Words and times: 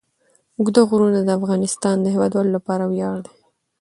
اوږده 0.57 0.81
غرونه 0.89 1.19
د 1.23 1.29
افغانستان 1.39 1.95
د 2.01 2.05
هیوادوالو 2.13 2.55
لپاره 2.57 2.83
ویاړ 2.85 3.17
دی. 3.25 3.37